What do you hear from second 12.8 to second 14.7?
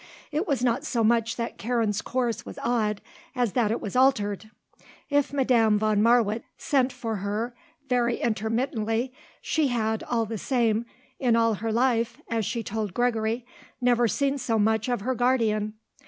Gregory, never seen so